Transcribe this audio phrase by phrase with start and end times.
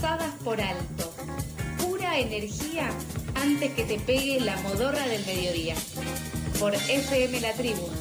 [0.00, 1.12] pasadas por alto.
[1.78, 2.90] Pura energía
[3.34, 5.74] antes que te pegue la modorra del mediodía.
[6.58, 7.99] Por FM La Tribu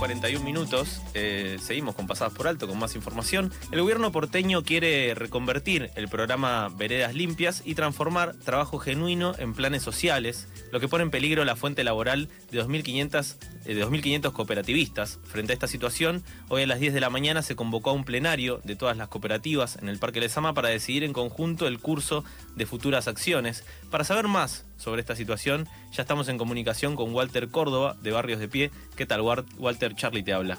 [0.00, 1.02] 41 minutos.
[1.12, 3.52] Eh, seguimos con Pasadas por Alto con más información.
[3.70, 9.82] El gobierno porteño quiere reconvertir el programa Veredas Limpias y transformar trabajo genuino en planes
[9.82, 13.36] sociales, lo que pone en peligro la fuente laboral de 2.500
[13.66, 15.18] eh, de 2.500 cooperativistas.
[15.22, 18.04] Frente a esta situación, hoy a las 10 de la mañana se convocó a un
[18.04, 22.24] plenario de todas las cooperativas en el Parque Lezama para decidir en conjunto el curso
[22.56, 23.64] de futuras acciones.
[23.90, 28.40] Para saber más sobre esta situación, ya estamos en comunicación con Walter Córdoba de Barrios
[28.40, 28.70] de Pie.
[28.96, 29.94] ¿Qué tal, Walter?
[29.94, 30.58] Charlie te habla.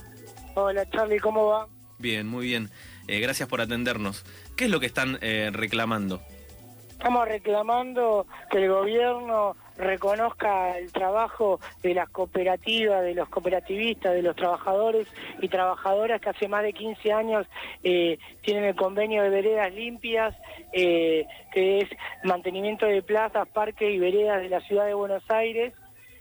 [0.54, 1.68] Hola, Charlie, ¿cómo va?
[1.98, 2.70] Bien, muy bien.
[3.08, 4.24] Eh, gracias por atendernos.
[4.56, 6.22] ¿Qué es lo que están eh, reclamando?
[6.92, 14.22] Estamos reclamando que el gobierno reconozca el trabajo de las cooperativas, de los cooperativistas, de
[14.22, 15.08] los trabajadores
[15.42, 17.48] y trabajadoras que hace más de 15 años
[17.84, 20.36] eh, tienen el convenio de veredas limpias,
[20.72, 21.90] eh, que es
[22.24, 25.74] mantenimiento de plazas, parques y veredas de la ciudad de Buenos Aires.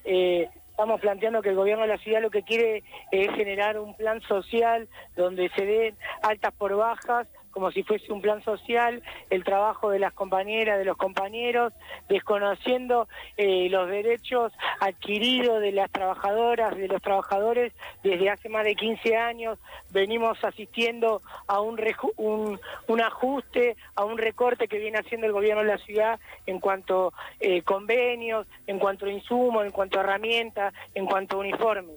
[0.05, 3.95] Eh, estamos planteando que el gobierno de la ciudad lo que quiere es generar un
[3.95, 9.45] plan social donde se den altas por bajas como si fuese un plan social, el
[9.45, 11.73] trabajo de las compañeras, de los compañeros,
[12.09, 18.75] desconociendo eh, los derechos adquiridos de las trabajadoras, de los trabajadores desde hace más de
[18.75, 19.59] 15 años.
[19.91, 21.81] Venimos asistiendo a un,
[22.17, 27.09] un, ajuste, a un recorte que viene haciendo el gobierno de la ciudad en cuanto
[27.09, 31.97] a eh, convenios, en cuanto a insumos, en cuanto a herramientas, en cuanto a uniformes.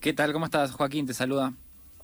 [0.00, 0.32] ¿Qué tal?
[0.32, 1.06] ¿Cómo estás, Joaquín?
[1.06, 1.52] Te saluda.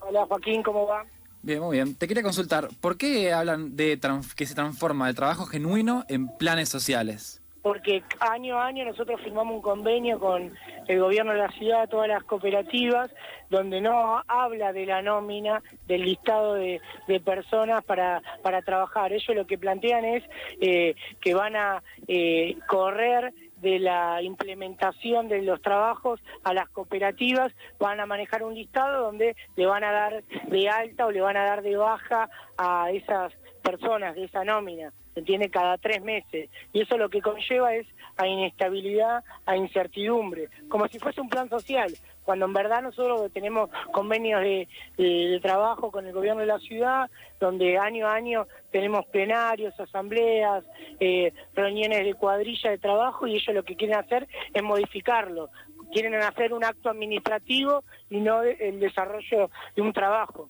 [0.01, 1.05] Hola, Joaquín, ¿cómo va?
[1.43, 1.97] Bien, muy bien.
[1.97, 3.99] Te quería consultar, ¿por qué hablan de
[4.37, 7.41] que se transforma el trabajo genuino en planes sociales?
[7.63, 10.53] Porque año a año nosotros firmamos un convenio con
[10.87, 13.11] el gobierno de la ciudad, todas las cooperativas,
[13.51, 16.81] donde no habla de la nómina, del listado de,
[17.25, 19.13] personas para, para trabajar.
[19.13, 20.25] Ellos lo que plantean es
[20.61, 27.53] eh, que van a eh, correr de la implementación de los trabajos a las cooperativas,
[27.79, 31.37] van a manejar un listado donde le van a dar de alta o le van
[31.37, 32.29] a dar de baja
[32.59, 36.51] a esas personas de esa nómina, se entiende cada tres meses.
[36.73, 37.87] Y eso lo que conlleva es
[38.17, 41.93] a inestabilidad, a incertidumbre, como si fuese un plan social
[42.25, 47.11] cuando en verdad nosotros tenemos convenios de, trabajo con el gobierno de la ciudad,
[47.41, 50.65] donde año a año tenemos plenarios, asambleas,
[51.01, 55.51] eh, reuniones de cuadrilla de trabajo y ellos lo que quieren hacer es modificarlo.
[55.93, 60.49] Quieren hacer un acto administrativo y no el desarrollo de un trabajo.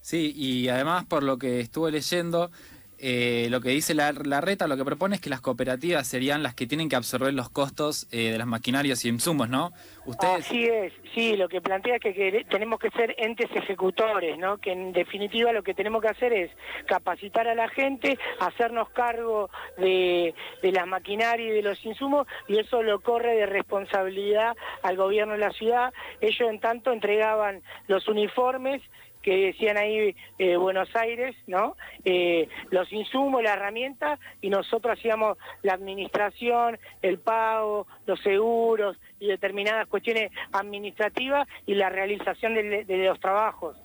[0.00, 2.50] Sí, y además por lo que estuve leyendo,
[3.02, 6.54] eh, lo que dice la, reta, lo que propone es que las cooperativas serían las
[6.54, 9.72] que tienen que absorber los costos eh, de las maquinarias y insumos, ¿no?
[10.04, 10.46] Ustedes...
[10.46, 14.58] Así es, sí, lo que plantea es que, tenemos que ser entes ejecutores, ¿no?
[14.58, 16.50] Que en definitiva lo que tenemos que hacer es
[16.86, 22.58] capacitar a la gente, hacernos cargo de, de las maquinarias y de los insumos, y
[22.58, 25.94] eso lo corre de responsabilidad al gobierno de la ciudad.
[26.20, 28.82] Ellos en tanto entregaban los uniformes
[29.22, 31.76] que decían ahí eh, Buenos Aires, ¿no?
[32.04, 39.26] Eh, los insumos, la herramienta, y nosotros hacíamos la administración, el pago, los seguros y
[39.26, 43.76] determinadas cuestiones administrativas y la realización de, los trabajos.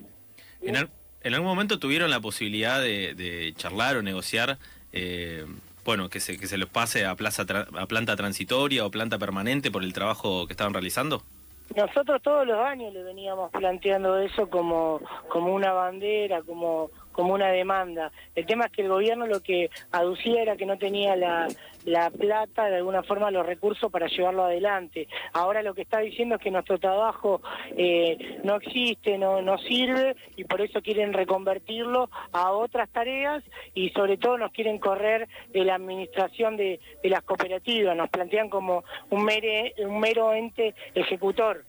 [0.61, 4.57] ¿En, algún momento tuvieron la posibilidad de, charlar o negociar?
[4.93, 5.45] Eh,
[5.83, 9.69] bueno, que se, que se los pase a, plaza a planta transitoria o planta permanente
[9.69, 11.23] por el trabajo que estaban realizando?
[11.73, 14.99] Nosotros todos los años le veníamos planteando eso como,
[15.29, 18.11] como una bandera, como, como una demanda.
[18.35, 21.47] El tema es que el gobierno lo que aducía era que no tenía la,
[21.85, 25.07] la plata, de alguna forma los recursos para llevarlo adelante.
[25.31, 27.41] Ahora lo que está diciendo es que nuestro trabajo
[27.77, 33.43] eh, no existe, no, no sirve y por eso quieren reconvertirlo a otras tareas
[33.73, 38.49] y sobre todo nos quieren correr de la administración de, de las cooperativas, nos plantean
[38.49, 41.63] como un, mere, un mero ente ejecutor.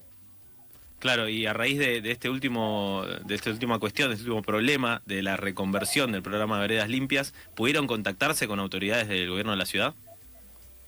[0.99, 5.03] Claro, y a raíz de, este último, de esta última cuestión, de este último problema
[5.05, 9.59] de la reconversión del programa de Veredas Limpias, ¿pudieron contactarse con autoridades del gobierno de
[9.59, 9.95] la ciudad?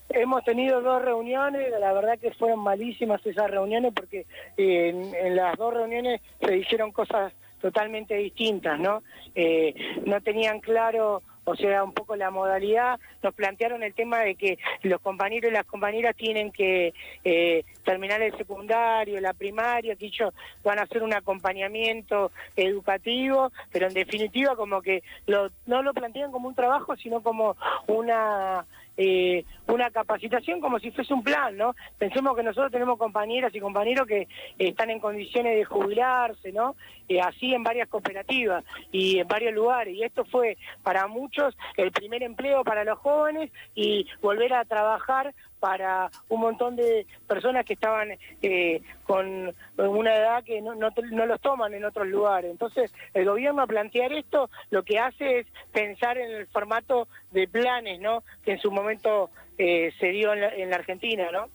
[0.09, 4.25] Hemos tenido dos reuniones, la verdad que fueron malísimas esas reuniones porque
[4.57, 7.31] eh, en, las dos reuniones se dijeron cosas
[7.61, 9.03] totalmente distintas, ¿no?
[9.35, 14.35] Eh, no tenían claro o sea, un poco la modalidad, nos plantearon el tema de
[14.35, 16.93] que los compañeros y las compañeras tienen que
[17.23, 23.87] eh, terminar el secundario, la primaria, que ellos van a hacer un acompañamiento educativo, pero
[23.87, 27.55] en definitiva como que no lo plantean como un trabajo, sino como
[27.87, 28.65] una
[29.01, 31.73] eh, una capacitación como si fuese un plan, ¿no?
[31.97, 36.75] Pensemos que nosotros tenemos compañeras y compañeros que están en condiciones de jubilarse, ¿no?
[37.07, 39.95] Eh, así en varias cooperativas y en varios lugares.
[39.95, 45.33] Y esto fue para muchos el primer empleo para los jóvenes y volver a trabajar
[45.59, 48.09] para un montón de personas que estaban
[48.41, 52.51] eh, con una edad que no, no, los toman en otros lugares.
[52.51, 57.47] Entonces, el gobierno a plantear esto lo que hace es pensar en el formato de
[57.47, 58.23] planes, ¿no?
[58.43, 61.47] Que en su momento eh, se dio en la, en la Argentina, ¿no?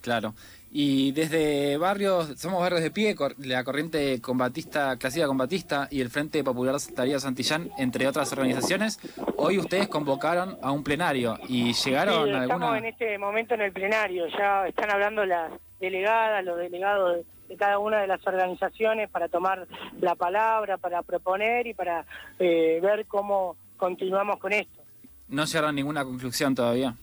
[0.00, 0.34] Claro.
[0.70, 6.44] Y desde barrios, somos barrios de pie, la corriente combatista, clásica combatista y el Frente
[6.44, 9.00] Popular Darío Santillán, entre otras organizaciones,
[9.36, 13.72] hoy ustedes convocaron a un plenario y llegaron sí, estamos en este momento en el
[13.72, 15.50] plenario, ya están hablando las
[15.80, 19.66] delegadas, los delegados de, cada una de las organizaciones para tomar
[20.02, 22.04] la palabra, para proponer y para
[22.38, 24.82] eh, ver cómo continuamos con esto.
[25.28, 26.94] ¿No llegaron a ninguna conclusión todavía?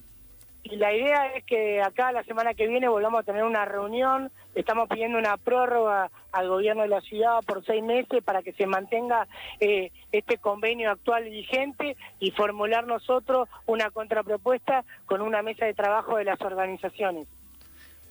[0.68, 4.32] Y la idea es que acá la semana que viene volvamos a tener una reunión.
[4.56, 8.66] Estamos pidiendo una prórroga al gobierno de la ciudad por seis meses para que se
[8.66, 9.28] mantenga
[9.60, 16.18] eh, este convenio actual vigente y formular nosotros una contrapropuesta con una mesa de trabajo
[16.18, 17.28] de las organizaciones.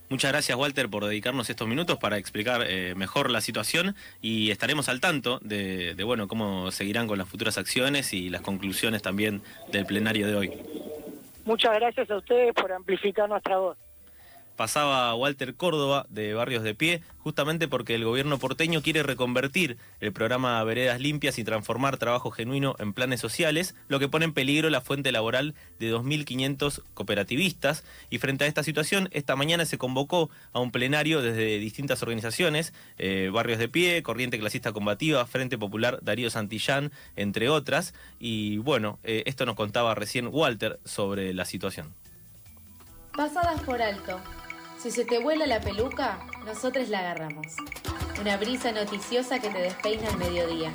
[0.09, 4.89] Muchas gracias Walter por dedicarnos estos minutos para explicar eh, mejor la situación y estaremos
[4.89, 9.43] al tanto de, de bueno cómo seguirán con las futuras acciones y las conclusiones también
[9.73, 10.53] del plenario de hoy.
[11.45, 13.79] Muchas gracias a ustedes por amplificar nuestra voz.
[14.57, 20.13] Pasaba Walter Córdoba de Barrios de Pie, justamente porque el gobierno porteño quiere reconvertir el
[20.13, 24.71] programa Veredas Limpias y transformar trabajo genuino en planes sociales, lo que pone en peligro
[24.71, 27.85] la fuente laboral de 2.500 cooperativistas.
[28.11, 32.73] Y frente a esta situación, esta mañana se convocó a un plenario desde distintas organizaciones,
[32.99, 37.95] eh, Barrios de Pie, Corriente Clasista Combativa, Frente Popular Darío Santillán, entre otras.
[38.21, 41.93] Y bueno, eh, esto nos contaba recién Walter sobre la situación.
[43.17, 44.21] Pasadas por alto.
[44.85, 47.55] Si se te vuela la peluca, nosotros la agarramos.
[48.21, 50.75] Una brisa noticiosa que te despeina al mediodía.